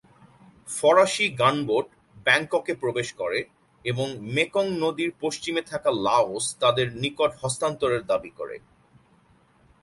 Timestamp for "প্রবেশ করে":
2.73-3.39